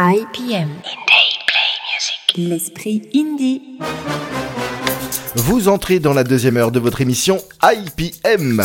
[0.00, 0.68] IPM.
[2.36, 3.80] L'esprit indie.
[5.34, 8.62] Vous entrez dans la deuxième heure de votre émission IPM.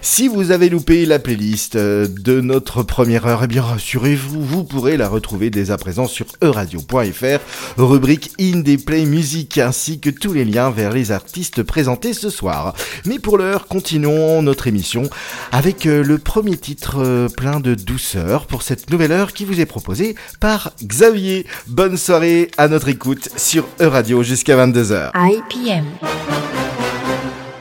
[0.00, 4.62] Si vous avez loupé la playlist euh, de notre première heure, eh bien rassurez-vous, vous
[4.62, 7.40] pourrez la retrouver dès à présent sur euradio.fr,
[7.78, 12.74] rubrique Indie Play Music, ainsi que tous les liens vers les artistes présentés ce soir.
[13.06, 15.04] Mais pour l'heure, continuons notre émission
[15.52, 19.60] avec euh, le premier titre euh, plein de douceur pour cette nouvelle heure qui vous
[19.60, 21.46] est proposée par Xavier.
[21.66, 25.10] Bonne soirée à notre écoute sur Euradio jusqu'à 22h.
[25.14, 25.73] IPM.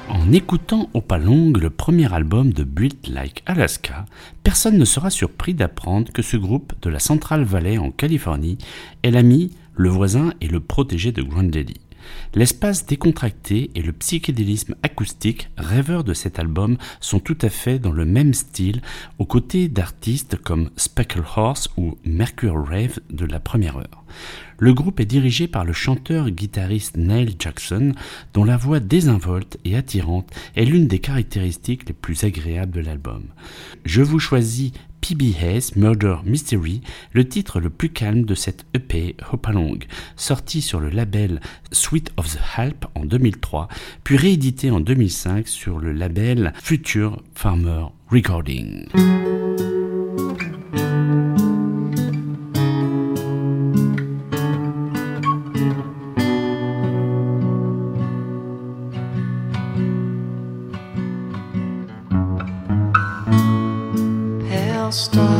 [0.09, 4.05] En écoutant Opalong, le premier album de Built Like Alaska,
[4.43, 8.57] personne ne sera surpris d'apprendre que ce groupe de la Central Valley en Californie
[9.03, 11.79] est l'ami, le voisin et le protégé de Grand Lady.
[12.35, 17.91] L'espace décontracté et le psychédélisme acoustique rêveur de cet album sont tout à fait dans
[17.91, 18.81] le même style
[19.19, 24.03] aux côtés d'artistes comme Speckle Horse ou Mercure Rave de la première heure.
[24.57, 27.93] Le groupe est dirigé par le chanteur-guitariste Neil Jackson,
[28.33, 33.23] dont la voix désinvolte et attirante est l'une des caractéristiques les plus agréables de l'album.
[33.85, 34.71] Je vous choisis
[35.03, 36.79] PBS Murder Mystery,
[37.11, 39.79] le titre le plus calme de cette EP Hopalong,
[40.15, 41.41] sorti sur le label
[41.73, 43.67] Sweet of the Alp en 2003,
[44.05, 48.87] puis réédité en 2005 sur le label Future Farmer Recording.
[64.93, 65.32] stop.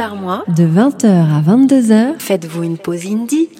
[0.00, 3.50] Par mois, De 20h à 22h, faites-vous une pause indie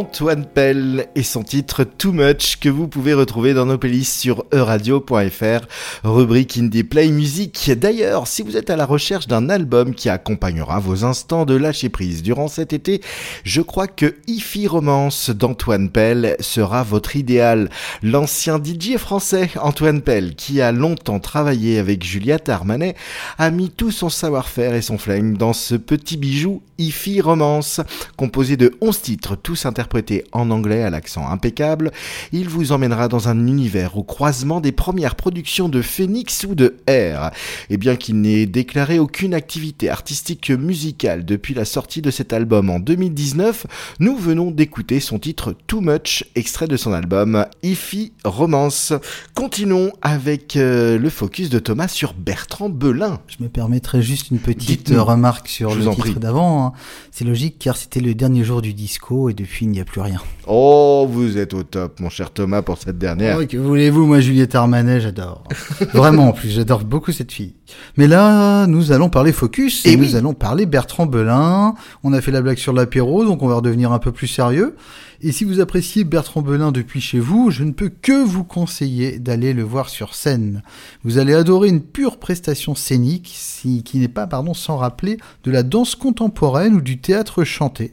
[0.00, 4.46] Antoine Pell et son titre Too Much que vous pouvez retrouver dans nos playlists sur
[4.50, 5.66] euradio.fr,
[6.04, 7.70] rubrique Indie Play Music.
[7.76, 11.90] D'ailleurs, si vous êtes à la recherche d'un album qui accompagnera vos instants de lâcher
[11.90, 13.02] prise durant cet été,
[13.44, 17.68] je crois que Ify Romance d'Antoine Pell sera votre idéal.
[18.02, 22.96] L'ancien DJ français Antoine Pell, qui a longtemps travaillé avec Juliette Armanet,
[23.36, 27.82] a mis tout son savoir-faire et son flingue dans ce petit bijou Ify Romance,
[28.16, 29.89] composé de 11 titres, tous interprétés
[30.32, 31.90] en anglais à l'accent impeccable.
[32.32, 36.76] Il vous emmènera dans un univers au croisement des premières productions de Phoenix ou de
[36.88, 37.30] R.
[37.70, 42.70] Et bien qu'il n'ait déclaré aucune activité artistique musicale depuis la sortie de cet album
[42.70, 43.66] en 2019,
[43.98, 48.92] nous venons d'écouter son titre Too Much, extrait de son album Ify Romance.
[49.34, 53.20] Continuons avec euh, le focus de Thomas sur Bertrand Belin.
[53.26, 56.66] Je me permettrai juste une petite remarque sur Je le titre d'avant.
[56.66, 56.72] hein.
[57.10, 60.00] C'est logique car c'était le dernier jour du disco et depuis il n'y a plus
[60.00, 60.20] rien.
[60.46, 63.38] Oh, vous êtes au top, mon cher Thomas, pour cette dernière.
[63.40, 65.44] Oh, que voulez-vous, moi Juliette Armanet, j'adore.
[65.94, 67.54] Vraiment, en plus, j'adore beaucoup cette fille.
[67.96, 70.16] Mais là, nous allons parler focus et, Eh nous oui.
[70.16, 71.74] allons parler Bertrand Belin.
[72.02, 74.74] On a fait la blague sur l'apéro, donc on va redevenir un peu plus sérieux.
[75.22, 79.18] Et si vous appréciez Bertrand Belin depuis chez vous, je ne peux que vous conseiller
[79.18, 80.62] d'aller le voir sur scène.
[81.04, 85.50] Vous allez adorer une pure prestation scénique, si- qui n'est pas, pardon, sans rappeler de
[85.50, 87.92] la danse contemporaine ou du théâtre chanté.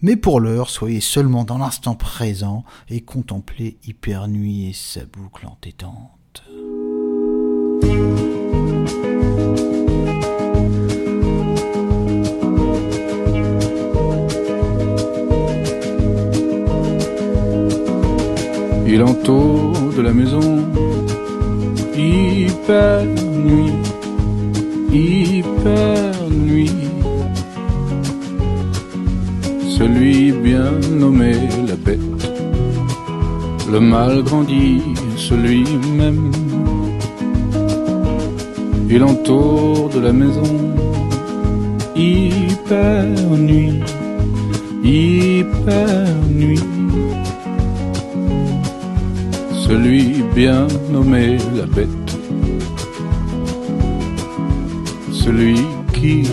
[0.00, 5.46] Mais pour l'heure, soyez seulement dans l'instant présent et contemplez Hyper Nuit et sa boucle
[5.46, 6.44] entêtante.
[18.90, 20.64] Il entoure de la maison,
[21.94, 23.72] hyper nuit,
[24.90, 26.97] hyper nuit.
[29.88, 31.32] Celui bien nommé
[31.66, 31.98] la bête,
[33.72, 34.82] le mal grandit,
[35.16, 35.64] celui
[35.96, 36.30] même.
[38.90, 40.42] Il entoure de la maison,
[41.96, 43.06] hyper
[43.38, 43.80] nuit,
[44.84, 46.60] hyper nuit
[49.66, 52.10] celui bien nommé la bête,
[55.12, 55.56] celui
[55.94, 56.24] qui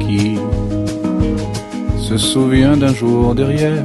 [0.00, 0.38] qui
[1.98, 3.84] se souvient d'un jour derrière,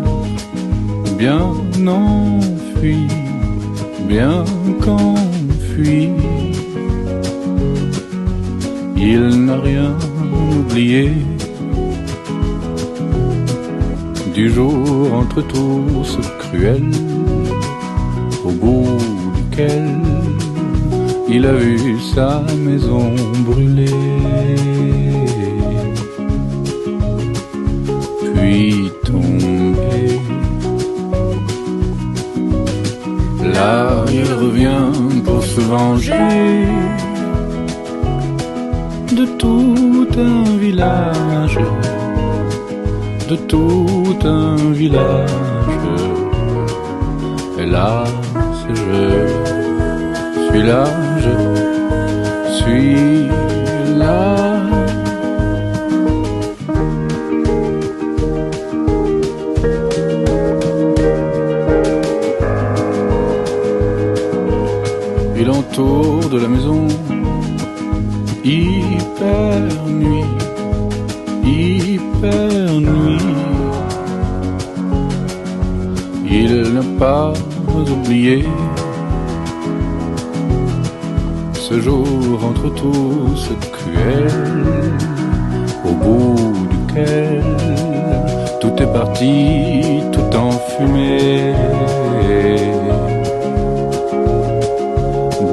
[1.18, 1.42] bien
[1.86, 3.08] enfui,
[4.08, 4.44] bien
[4.82, 6.10] qu'enfui
[8.96, 9.92] il n'a rien
[10.60, 11.12] oublié
[14.34, 16.84] du jour entre tous cruel
[18.46, 18.98] au bout
[19.36, 20.13] duquel
[21.36, 23.12] il a vu sa maison
[23.48, 24.00] brûler.
[28.36, 30.20] Puis tomber.
[33.54, 34.92] Là, il revient
[35.26, 36.66] pour se venger
[39.20, 41.60] de tout un village,
[43.30, 45.30] de tout un village.
[47.60, 48.10] Hélas,
[48.68, 48.76] je
[50.50, 50.84] suis là,
[77.04, 77.34] pas
[77.92, 78.46] oublié
[81.54, 83.44] ce jour entre tous
[83.76, 84.30] cruel,
[85.90, 87.44] au bout duquel
[88.62, 91.54] tout est parti, tout en fumée.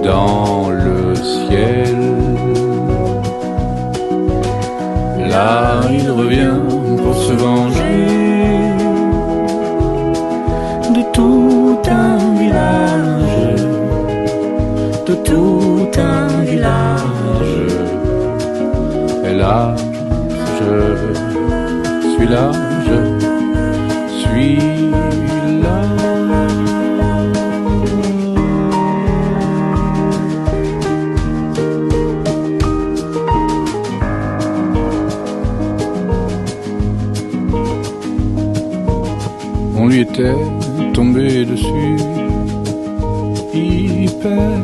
[0.05, 2.01] Dans le ciel.
[5.33, 6.61] Là, il revient
[7.03, 8.30] pour se venger
[15.31, 17.57] tout un village.
[19.29, 19.75] Et là,
[20.59, 20.73] je
[22.13, 22.51] suis là,
[22.89, 22.99] je
[24.21, 24.57] suis
[25.63, 25.79] là.
[39.77, 40.35] On lui était
[40.93, 41.97] tombé dessus,
[43.55, 44.60] hyper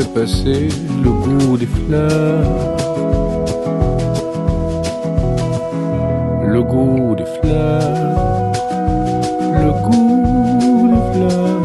[0.00, 0.68] fait passer
[1.02, 2.76] le goût des fleurs,
[6.46, 8.52] le goût des fleurs,
[9.62, 11.60] le goût des fleurs,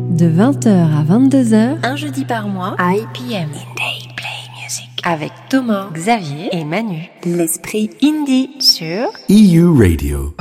[0.09, 3.49] De 20h à 22h, Un jeudi par mois, IPM.
[5.53, 7.11] Thomas, Xavier et Manu.
[7.25, 10.33] L'esprit indie sur EU Radio.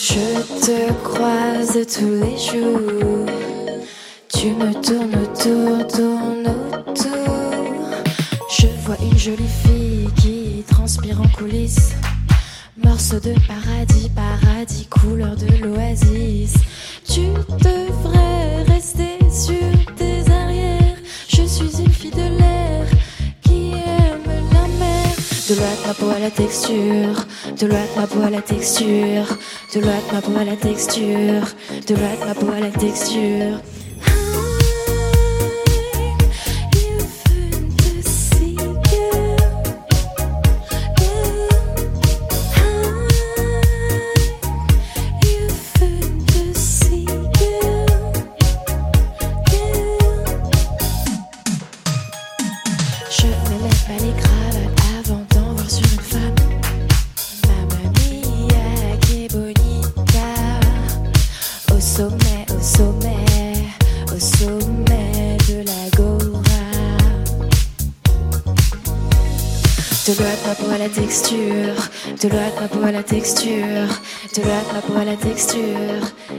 [0.00, 3.13] Je te croise tous les jours.
[26.20, 27.26] La texture,
[27.60, 29.38] de l'eau ma peau la texture,
[29.74, 31.46] de l'eau ma peau la texture,
[31.86, 33.73] de l'eau ma peau la texture.
[71.14, 71.90] Texture,
[72.20, 73.86] de l'eau à ma peau à la texture,
[74.34, 75.60] de l'eau à ma peau à la texture,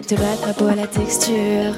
[0.09, 1.75] de l'eau à ma peau à la texture.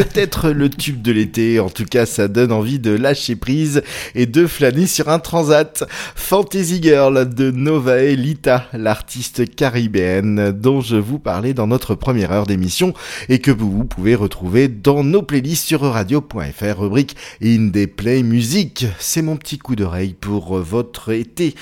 [0.00, 3.82] Peut-être le tube de l'été, en tout cas ça donne envie de lâcher prise
[4.14, 5.84] et de flâner sur un transat.
[6.14, 12.46] Fantasy Girl de Novae Lita, l'artiste caribéenne dont je vous parlais dans notre première heure
[12.46, 12.94] d'émission
[13.28, 18.86] et que vous, pouvez retrouver dans nos playlists sur radio.fr, rubrique Indie Play Music.
[18.98, 21.54] C'est mon petit coup d'oreille pour votre été.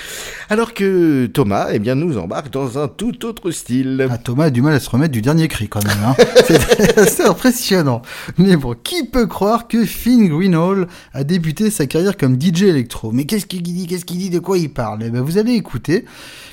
[0.49, 4.07] Alors que Thomas, eh bien, nous embarque dans un tout autre style.
[4.09, 5.99] Ah, Thomas a du mal à se remettre du dernier cri quand même.
[6.04, 6.14] Hein.
[7.09, 8.02] C'est impressionnant.
[8.39, 13.11] Mais bon, qui peut croire que Finn Greenhall a débuté sa carrière comme DJ électro
[13.12, 13.87] Mais qu'est-ce qu'il dit?
[13.87, 14.31] Qu'est-ce qu'il dit?
[14.31, 15.03] De quoi il parle?
[15.05, 16.05] Eh ben, vous allez écouter.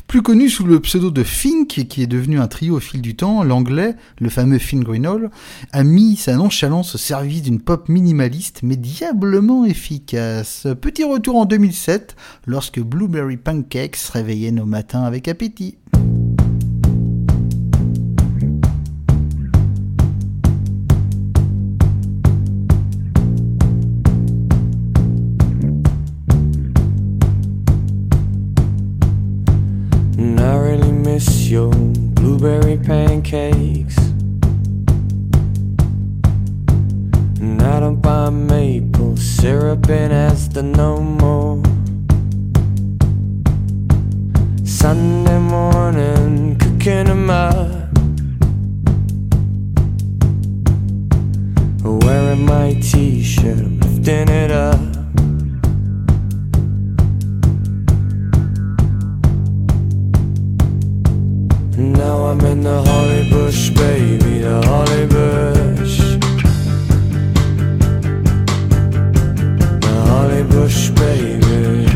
[0.08, 3.16] Plus connu sous le pseudo de Fink, qui est devenu un trio au fil du
[3.16, 5.32] temps, l'anglais, le fameux Finn Greenhall,
[5.72, 10.68] a mis sa nonchalance au service d'une pop minimaliste mais diablement efficace.
[10.80, 15.78] Petit retour en 2007, lorsque Blueberry Pancakes réveillait nos matins avec appétit.
[32.46, 33.98] Blueberry pancakes.
[37.40, 41.64] And I don't buy maple syrup in Asda no more.
[44.64, 47.90] Sunday morning, cooking them up.
[51.84, 54.95] Wearing my t shirt, lifting it up.
[61.78, 65.98] Now I'm in the holly bush, baby, the holly bush.
[69.82, 71.88] The holly bush, baby.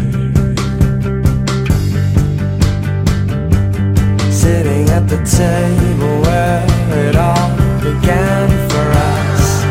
[4.30, 6.66] Sitting at the table where
[7.08, 9.64] it all began for us.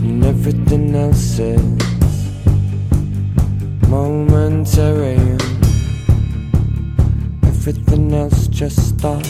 [0.00, 1.60] And everything else is
[3.88, 5.05] momentary.
[7.68, 9.28] Everything else just stops.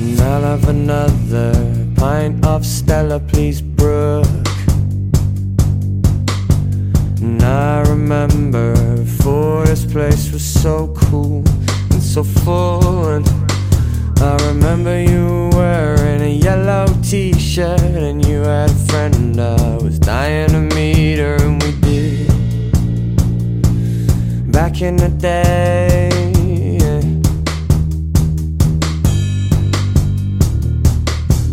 [0.00, 1.52] And I'll have another
[1.94, 4.26] pint of Stella, please, Brooke.
[7.20, 11.44] And I remember before this place was so cool
[11.92, 13.10] and so full.
[13.10, 13.47] And
[14.20, 19.76] I remember you were wearing a yellow t shirt, and you had a friend I
[19.76, 22.26] was dying to meet her, and we did.
[24.50, 26.10] Back in the day.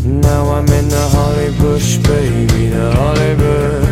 [0.04, 3.85] Now I'm in the holly bush, baby, the holly bush.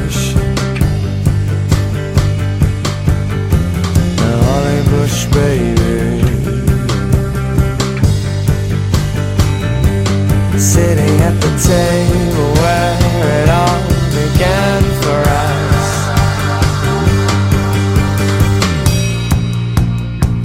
[10.73, 12.97] Sitting at the table where
[13.43, 15.89] it all began for us.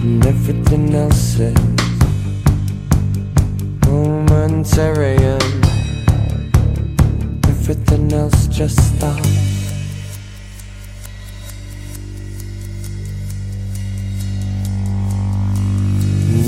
[0.02, 1.56] And everything else is
[3.86, 5.64] momentary and
[7.46, 9.28] everything else just stops.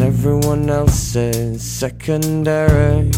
[0.03, 3.11] Everyone else is secondary.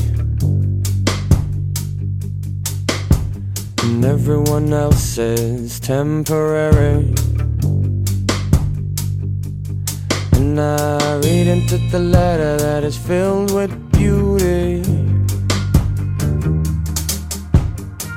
[4.24, 7.12] Everyone else is temporary.
[10.35, 14.82] And I read into the letter that is filled with beauty.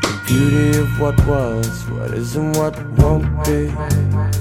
[0.06, 4.35] The beauty of what was, what is, and what won't be.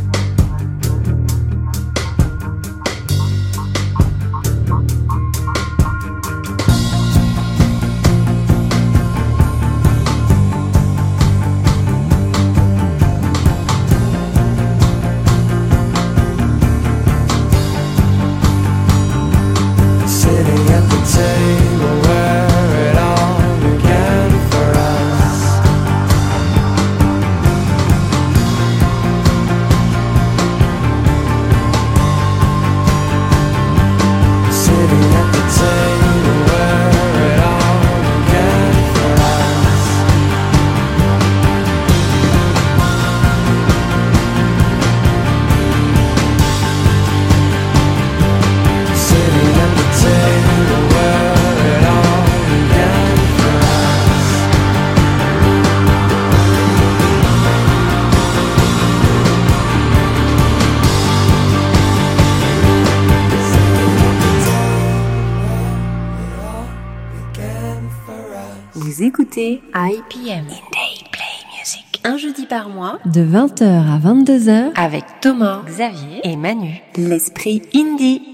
[69.14, 72.00] Écoutez IPM Day Play Music.
[72.02, 76.82] Un jeudi par mois De 20h à 22h, avec Thomas, Xavier et Manu.
[76.96, 78.33] L'esprit indie.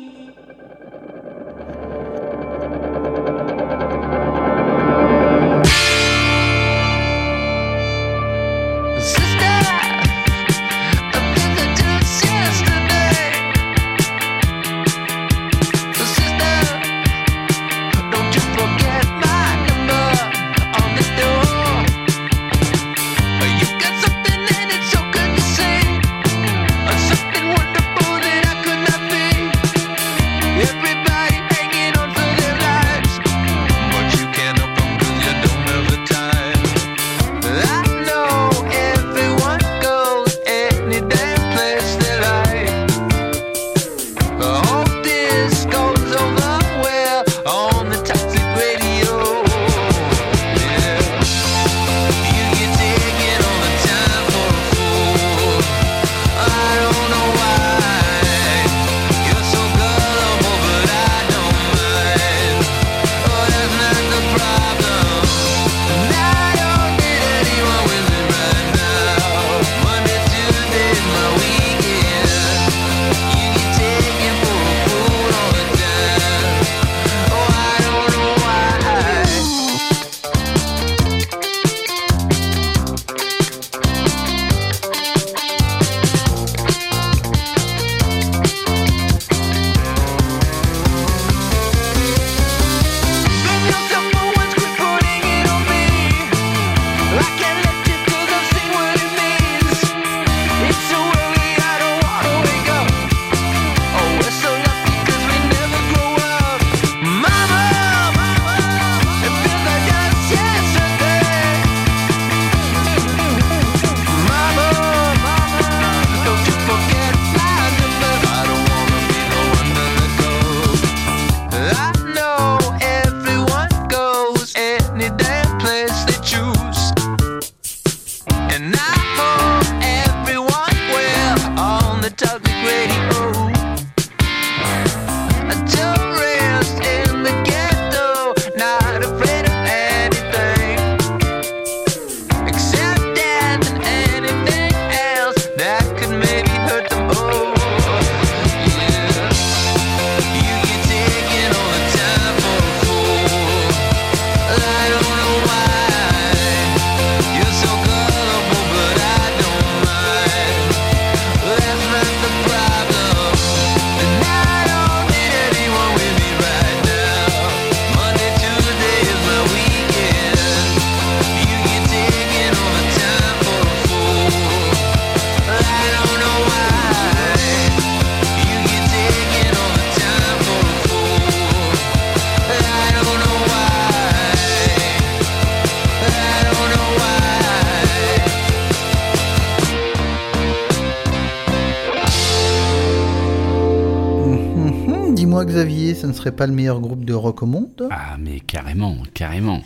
[196.29, 199.63] Pas le meilleur groupe de rock au monde Ah, mais carrément, carrément.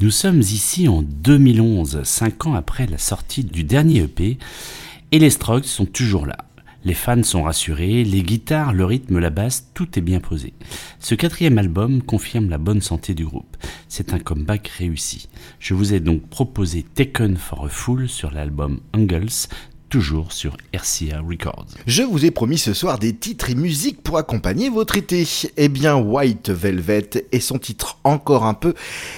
[0.00, 4.38] Nous sommes ici en 2011, cinq ans après la sortie du dernier EP,
[5.12, 6.36] et les Strokes sont toujours là.
[6.84, 10.52] Les fans sont rassurés, les guitares, le rythme, la basse, tout est bien posé.
[11.00, 13.56] Ce quatrième album confirme la bonne santé du groupe.
[13.88, 15.28] C'est un comeback réussi.
[15.58, 19.48] Je vous ai donc proposé Taken for a Fool sur l'album Angles,
[19.88, 21.66] toujours sur RCA Records.
[21.86, 25.26] Je vous ai promis ce soir des titres et musiques pour accompagner votre été.
[25.56, 28.74] Eh bien, White Velvet et son titre Encore un peu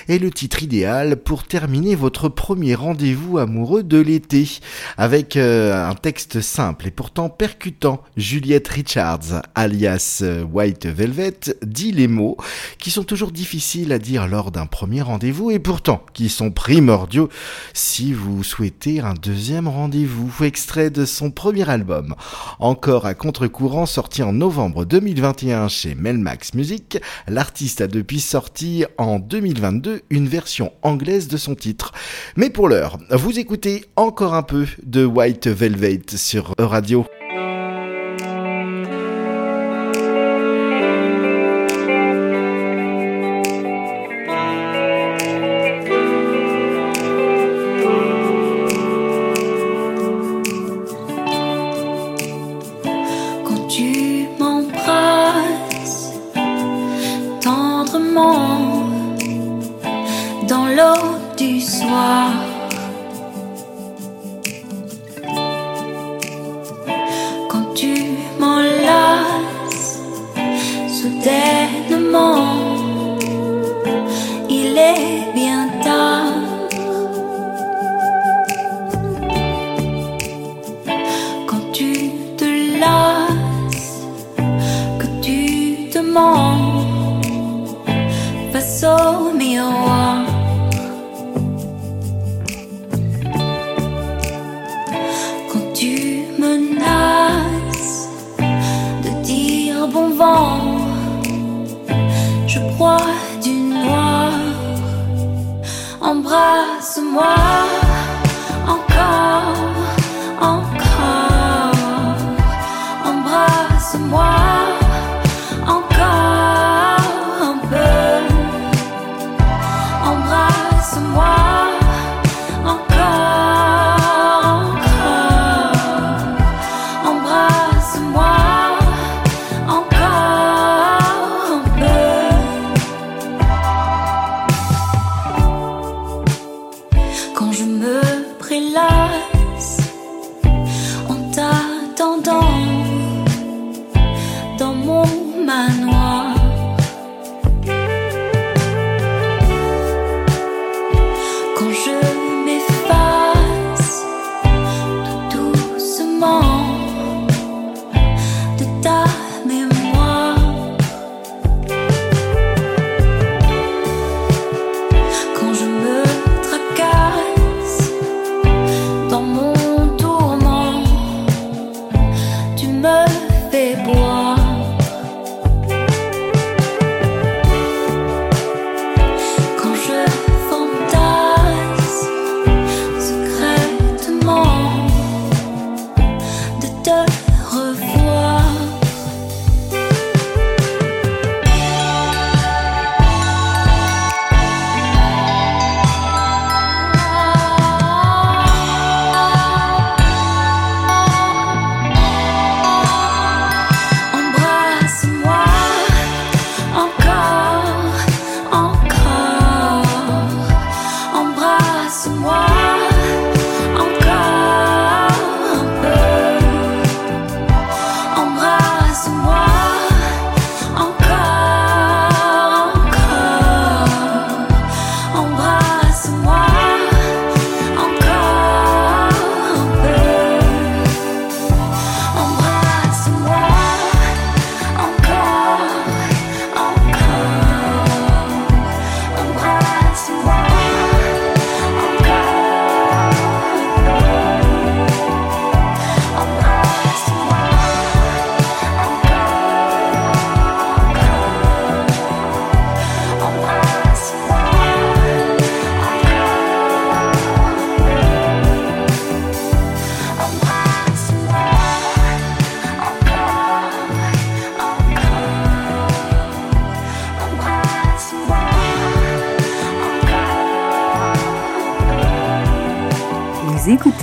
[0.09, 4.49] est le titre idéal pour terminer votre premier rendez-vous amoureux de l'été.
[4.97, 11.93] Avec euh, un texte simple et pourtant percutant, Juliette Richards, alias euh, White Velvet, dit
[11.93, 12.37] les mots
[12.79, 17.29] qui sont toujours difficiles à dire lors d'un premier rendez-vous et pourtant qui sont primordiaux
[17.73, 20.29] si vous souhaitez un deuxième rendez-vous.
[20.59, 22.16] Extrait de son premier album,
[22.59, 29.21] encore à contre-courant, sorti en novembre 2021 chez Melmax Music, l'artiste a depuis sorti en
[29.21, 31.92] 2022 une version anglaise de son titre.
[32.35, 37.07] Mais pour l'heure, vous écoutez encore un peu de White Velvet sur Radio.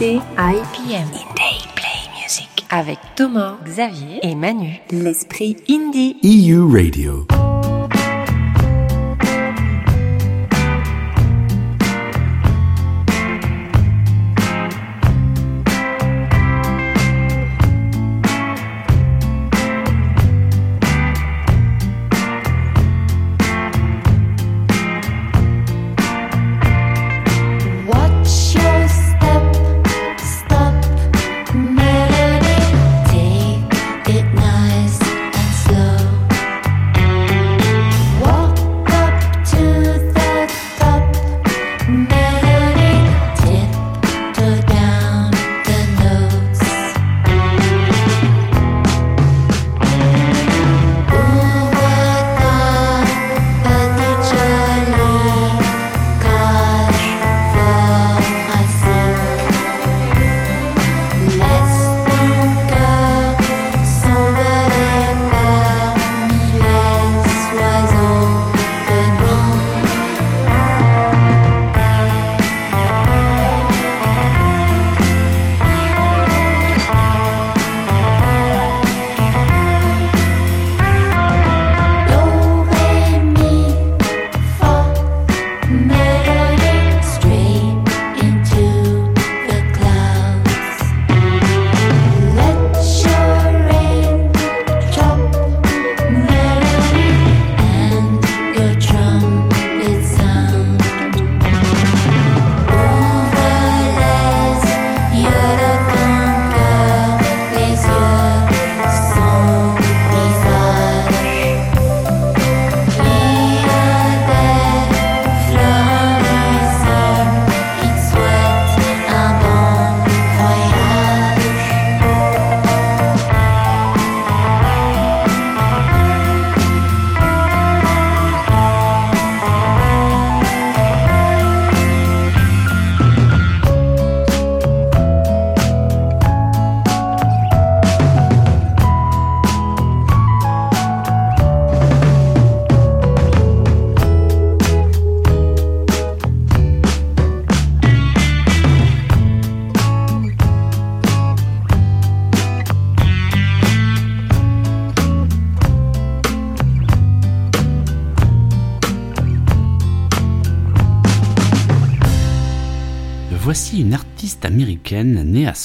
[0.05, 6.17] IPM Indie Play Music avec Thomas, Xavier et Manu, l'esprit indie.
[6.23, 7.25] EU Radio.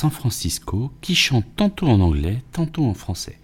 [0.00, 3.38] San Francisco qui chante tantôt en anglais, tantôt en français.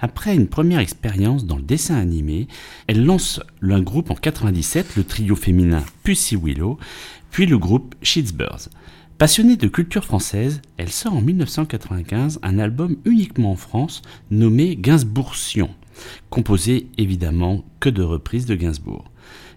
[0.00, 2.48] Après une première expérience dans le dessin animé,
[2.88, 6.80] elle lance un groupe en 97, le trio féminin Pussy Willow,
[7.30, 8.70] puis le groupe Shitsbirds.
[9.18, 15.70] Passionnée de culture française, elle sort en 1995 un album uniquement en France nommé Gainsbourg-Sion,
[16.28, 19.04] composé évidemment que de reprises de Gainsbourg.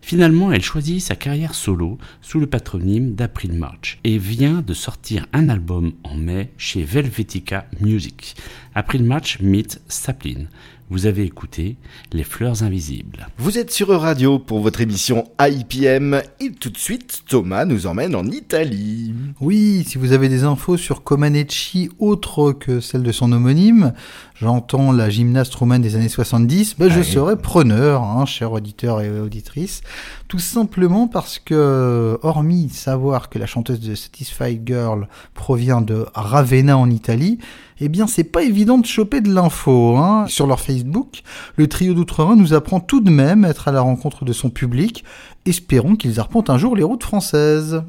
[0.06, 5.28] Finalement, elle choisit sa carrière solo sous le patronyme d'April March et vient de sortir
[5.32, 8.36] un album en mai chez Velvetica Music.
[8.76, 10.48] April March meets Saplin.
[10.89, 11.78] Vous avez écouté
[12.12, 13.28] Les Fleurs Invisibles.
[13.38, 18.15] Vous êtes sur Radio pour votre émission IPM et tout de suite Thomas nous emmène
[18.15, 19.13] en Italie.
[19.41, 23.93] Oui, si vous avez des infos sur Comaneci autres que celles de son homonyme,
[24.36, 27.04] j'entends la gymnaste roumaine des années 70, ben je Ouais.
[27.04, 29.82] serai preneur, hein, cher auditeur et auditrice,
[30.28, 36.78] tout simplement parce que, hormis savoir que la chanteuse de Satisfied Girl provient de Ravenna
[36.78, 37.39] en Italie,
[37.84, 39.98] eh bien c'est pas évident de choper de l'info.
[39.98, 40.26] Hein.
[40.30, 41.22] Sur leur Facebook,
[41.58, 45.04] le trio d'Outre-Rhin nous apprend tout de même être à la rencontre de son public.
[45.46, 47.84] Espérons qu'ils arpentent un jour les routes françaises.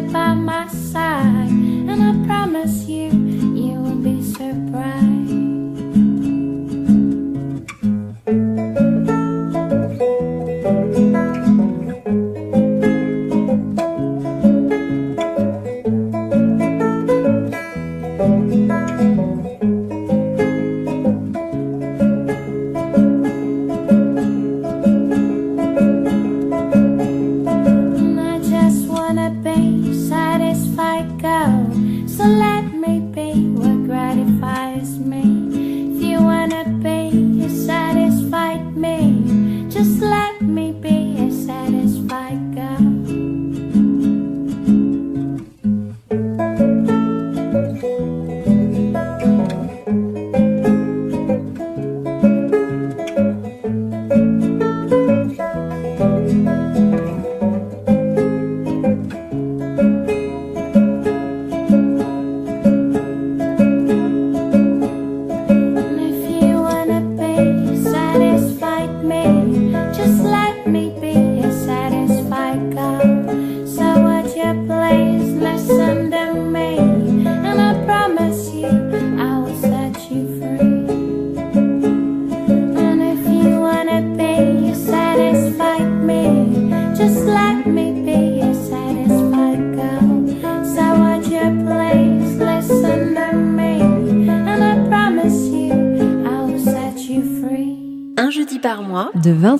[0.00, 5.27] by my side, and I promise you, you will be surprised.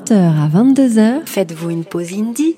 [0.08, 2.56] 20h à 22h, faites-vous une pause indie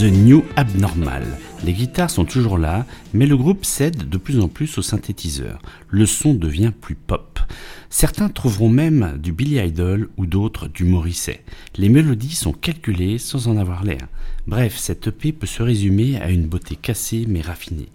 [0.00, 1.26] The New Abnormal.
[1.62, 5.60] Les guitares sont toujours là, mais le groupe cède de plus en plus au synthétiseur.
[5.90, 7.38] Le son devient plus pop.
[7.90, 11.42] Certains trouveront même du Billy Idol ou d'autres du Morrissey.
[11.76, 14.08] Les mélodies sont calculées sans en avoir l'air.
[14.46, 17.90] Bref, cette EP peut se résumer à une beauté cassée mais raffinée.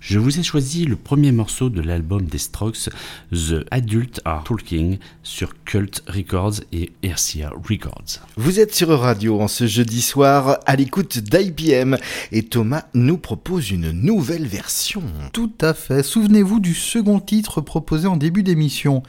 [0.00, 2.88] Je vous ai choisi le premier morceau de l'album des Strokes,
[3.32, 8.20] The Adult Are Talking, sur Cult Records et RCA Records.
[8.38, 11.98] Vous êtes sur Radio en ce jeudi soir à l'écoute d'IPM
[12.32, 15.02] et Thomas nous propose une nouvelle version.
[15.34, 16.02] Tout à fait.
[16.02, 19.02] Souvenez-vous du second titre proposé en début d'émission.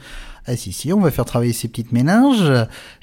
[0.44, 2.52] Ah si si, on va faire travailler ces petites ménages.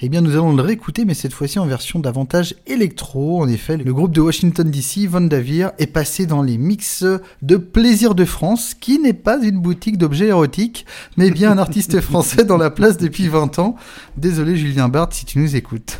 [0.01, 3.41] Eh bien nous allons le réécouter, mais cette fois-ci en version davantage électro.
[3.41, 7.05] En effet, le groupe de Washington DC, Von Davir, est passé dans les mix
[7.41, 10.85] de Plaisir de France, qui n'est pas une boutique d'objets érotiques,
[11.15, 13.75] mais bien un artiste français dans la place depuis 20 ans.
[14.17, 15.97] Désolé Julien Barthes si tu nous écoutes.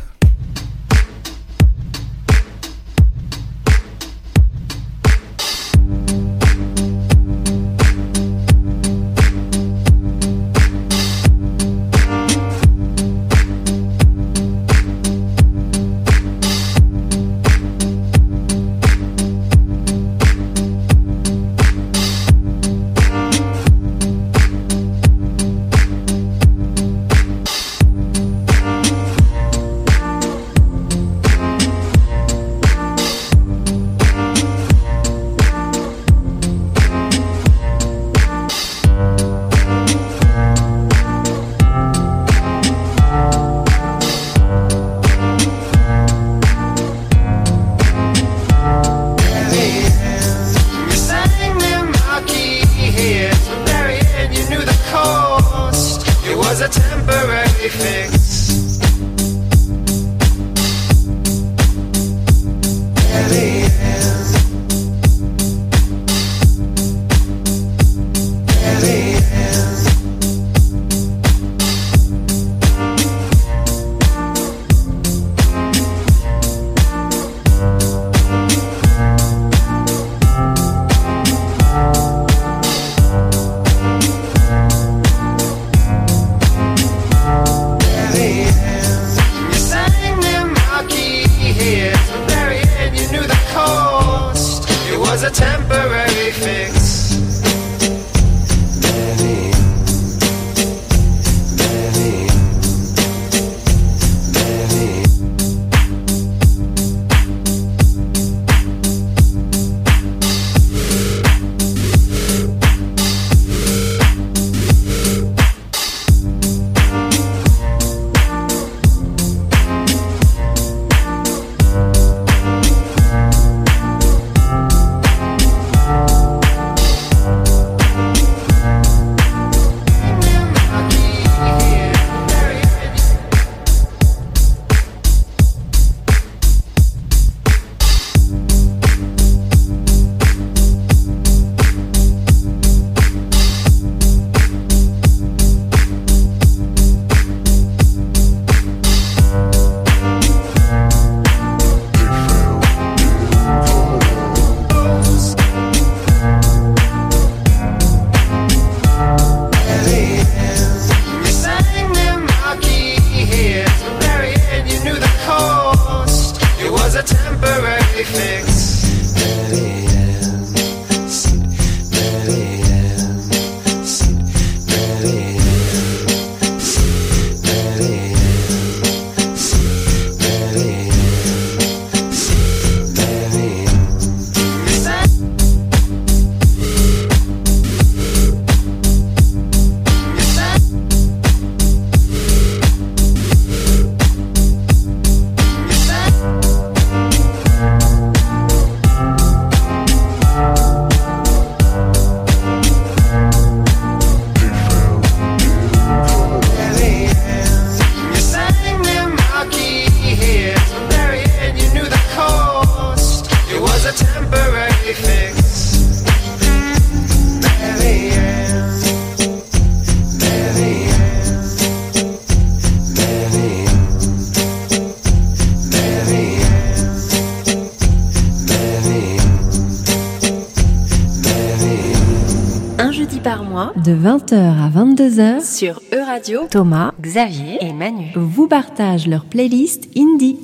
[234.00, 238.06] 20h à 22h, sur E-Radio, Thomas, Xavier et Manu.
[238.16, 240.38] vous partagent leur playlist indie.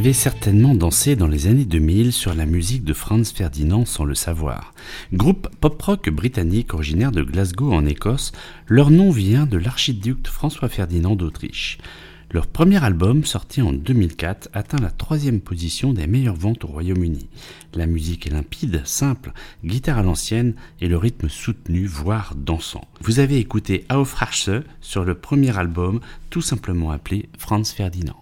[0.00, 4.14] Avez certainement dansé dans les années 2000 sur la musique de Franz Ferdinand sans le
[4.14, 4.72] savoir.
[5.12, 8.32] Groupe pop-rock britannique originaire de Glasgow en Écosse,
[8.66, 11.76] leur nom vient de l'archiduc François Ferdinand d'Autriche.
[12.30, 17.28] Leur premier album, sorti en 2004, atteint la troisième position des meilleures ventes au Royaume-Uni.
[17.74, 19.34] La musique est limpide, simple,
[19.66, 22.88] guitare à l'ancienne et le rythme soutenu, voire dansant.
[23.02, 24.48] Vous avez écouté Aufrache
[24.80, 28.16] sur le premier album, tout simplement appelé Franz Ferdinand.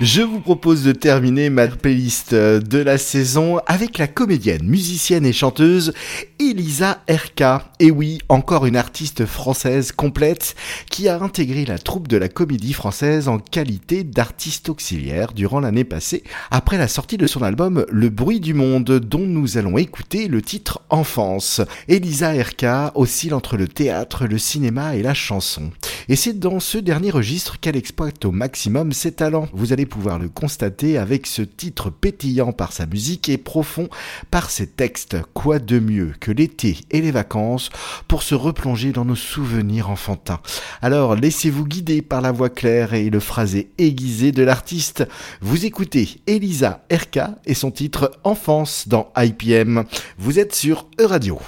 [0.00, 5.26] Je vous propose de terminer ma playlist euh, de la saison avec la comédienne, musicienne
[5.26, 5.92] et chanteuse
[6.38, 7.62] Elisa RK.
[7.80, 10.54] Et oui, encore une artiste française complète
[10.90, 15.84] qui a intégré la troupe de la comédie française en qualité d'artiste auxiliaire durant l'année
[15.84, 20.28] passée, après la sortie de son album Le bruit du monde, dont nous allons écouter
[20.28, 21.60] le titre Enfance.
[21.88, 25.72] Elisa RK oscille entre le théâtre, le cinéma et la chanson.
[26.08, 29.48] Et c'est dans ce dernier registre qu'elle exploite au maximum ses talents.
[29.90, 33.88] Pouvoir le constater avec ce titre pétillant par sa musique et profond
[34.30, 35.18] par ses textes.
[35.34, 37.68] Quoi de mieux que l'été et les vacances
[38.08, 40.40] pour se replonger dans nos souvenirs enfantins?
[40.80, 45.06] Alors laissez-vous guider par la voix claire et le phrasé aiguisé de l'artiste.
[45.42, 49.84] Vous écoutez Elisa RK et son titre Enfance dans IPM.
[50.16, 51.38] Vous êtes sur Euradio.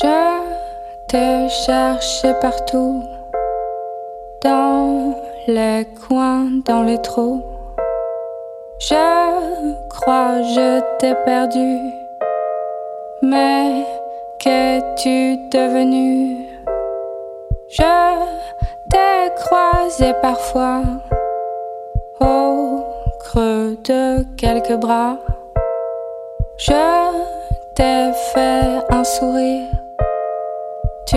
[0.00, 0.06] Je
[1.08, 3.02] te cherchais partout,
[4.40, 5.16] dans
[5.48, 7.42] les coins, dans les trous.
[8.78, 11.80] Je crois je t'ai perdu,
[13.22, 13.84] mais
[14.38, 16.46] qu'es-tu devenu?
[17.68, 17.82] Je
[18.90, 20.82] t'ai croisé parfois
[22.20, 22.84] au
[23.18, 25.16] creux de quelques bras.
[26.56, 26.84] Je
[27.74, 29.77] t'ai fait un sourire.
[31.08, 31.16] Tu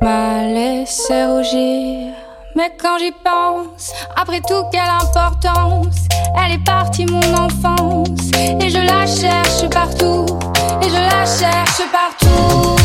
[0.00, 2.12] m'as laissé rougir.
[2.54, 6.06] Mais quand j'y pense, après tout, quelle importance.
[6.36, 8.30] Elle est partie, mon enfance.
[8.60, 10.26] Et je la cherche partout.
[10.82, 12.76] Et je la cherche partout.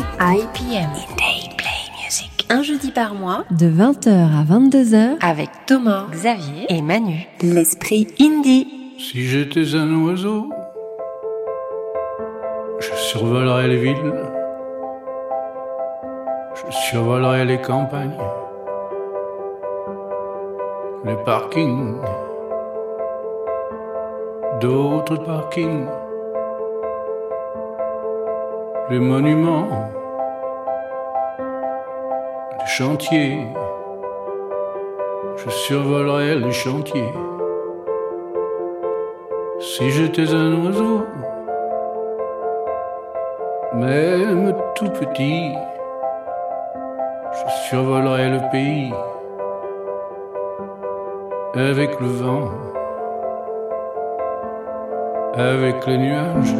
[0.00, 0.90] IPM.
[1.18, 2.46] Day Play Music.
[2.48, 7.26] Un jeudi par mois, de 20h à 22h, avec Thomas, Xavier et Manu.
[7.42, 8.66] L'esprit indie.
[8.98, 10.48] Si j'étais un oiseau,
[12.80, 14.14] je survolerais les villes,
[16.54, 18.16] je survolerais les campagnes,
[21.04, 21.96] les parkings,
[24.62, 25.86] d'autres parkings,
[28.90, 29.68] les monuments,
[32.58, 33.46] les chantiers,
[35.36, 37.12] je survolerais les chantiers.
[39.60, 41.06] Si j'étais un oiseau,
[43.74, 45.54] même tout petit,
[47.32, 48.92] je survolerais le pays
[51.54, 52.48] avec le vent,
[55.34, 56.54] avec les nuages,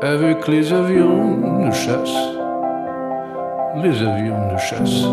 [0.00, 2.16] avec les avions de chasse,
[3.82, 5.08] les avions de chasse,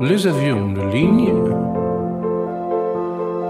[0.00, 1.34] les avions de ligne.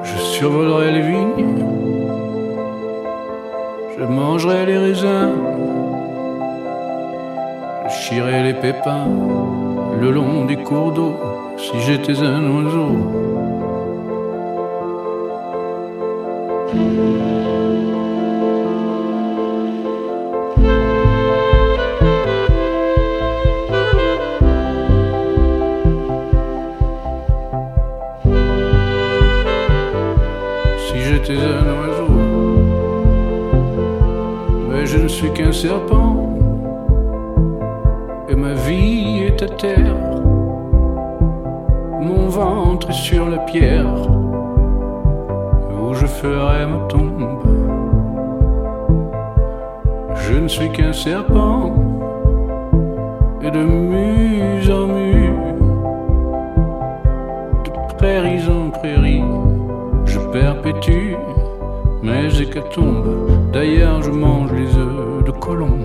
[0.02, 1.64] Je survolerai les vignes,
[3.98, 5.34] je mangerai les raisins,
[7.88, 9.08] je chierai les pépins
[10.00, 11.14] le long des cours d'eau
[11.58, 13.27] si j'étais un oiseau.
[35.62, 36.38] Serpent,
[38.28, 39.96] et ma vie est à terre.
[42.00, 43.92] Mon ventre est sur la pierre,
[45.82, 47.42] où je ferai ma tombe.
[50.14, 51.74] Je ne suis qu'un serpent,
[53.42, 55.32] et de muse en mue,
[57.64, 59.24] de prairies en prairies,
[60.04, 61.16] je perpétue
[62.04, 63.50] mes hécatombes.
[63.52, 65.84] D'ailleurs, je mange les œufs colombe.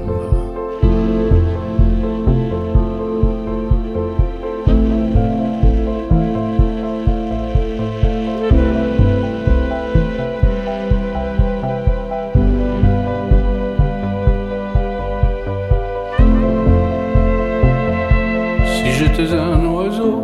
[18.65, 20.23] Si j'étais un oiseau,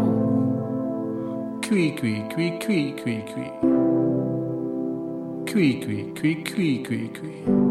[1.61, 3.51] cuit, cuit, cuit, cuit, cuit, cuit.
[5.45, 7.68] Cuit, cuit, cuit, cuit, cuit, cuit.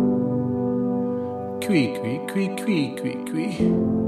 [1.68, 4.07] cui, cui, cui, cui, cui, cui.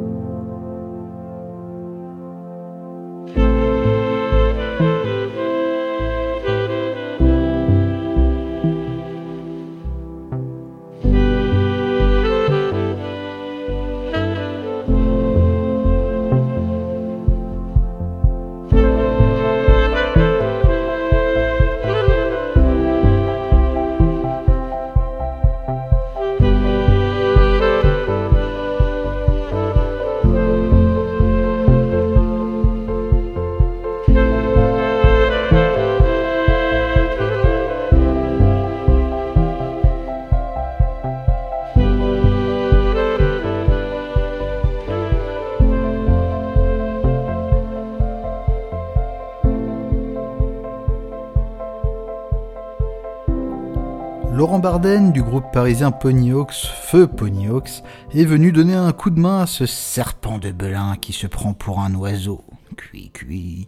[54.33, 57.83] Laurent Barden du groupe parisien Ponyhawks, Feu Ponyhawks,
[58.15, 61.53] est venu donner un coup de main à ce serpent de Belin qui se prend
[61.53, 62.45] pour un oiseau.
[62.77, 63.67] Cui cui.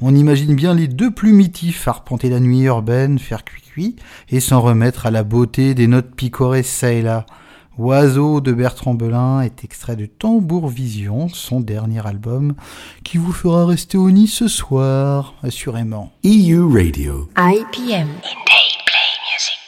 [0.00, 3.96] On imagine bien les deux plumitifs arpenter la nuit urbaine, faire cui cui,
[4.30, 7.26] et s'en remettre à la beauté des notes picorées ça et là.
[7.76, 12.54] Oiseau de Bertrand Belin est extrait de Tambour Vision, son dernier album,
[13.02, 16.12] qui vous fera rester au nid ce soir, assurément.
[16.24, 17.28] EU Radio.
[17.36, 18.08] IPM.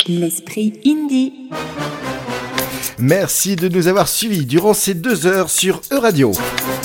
[0.09, 1.51] L'esprit indie.
[2.99, 6.33] Merci de nous avoir suivis durant ces deux heures sur Euradio.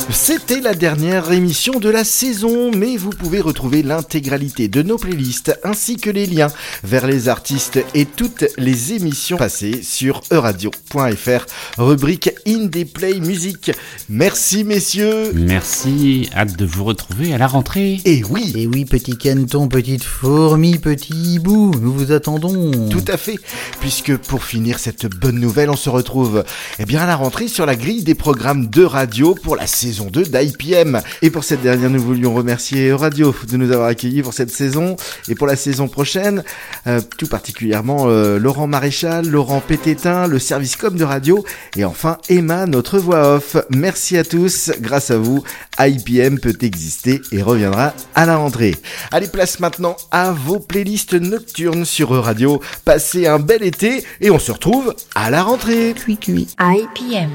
[0.09, 5.57] C'était la dernière émission de la saison, mais vous pouvez retrouver l'intégralité de nos playlists
[5.63, 6.51] ainsi que les liens
[6.83, 11.45] vers les artistes et toutes les émissions passées sur euradio.fr,
[11.77, 13.71] rubrique Indie Play Music.
[14.09, 15.31] Merci messieurs.
[15.33, 17.99] Merci, hâte de vous retrouver à la rentrée.
[18.05, 18.51] Et oui.
[18.55, 22.89] Et oui, petit caneton, petite fourmi, petit hibou, nous vous attendons.
[22.89, 23.37] Tout à fait,
[23.79, 26.43] puisque pour finir cette bonne nouvelle, on se retrouve
[26.79, 30.07] eh bien, à la rentrée sur la grille des programmes de radio pour la saison
[30.11, 31.01] 2 d'IPM.
[31.21, 34.95] Et pour cette dernière, nous voulions remercier Radio de nous avoir accueillis pour cette saison
[35.27, 36.43] et pour la saison prochaine,
[36.87, 42.17] euh, tout particulièrement euh, Laurent Maréchal, Laurent Pététin, le service com de radio et enfin
[42.29, 43.57] Emma, notre voix off.
[43.69, 45.43] Merci à tous, grâce à vous,
[45.79, 48.75] IPM peut exister et reviendra à la rentrée.
[49.11, 52.61] Allez, place maintenant à vos playlists nocturnes sur Radio.
[52.85, 55.80] Passez un bel été et on se retrouve à la rentrée.
[55.81, 57.31] IPM.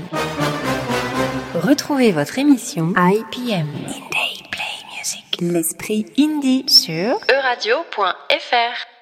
[1.55, 3.67] Retrouvez votre émission IPM.
[3.67, 4.63] Indie Play
[4.97, 5.41] Music.
[5.41, 8.96] L'esprit indie sur euradio.fr.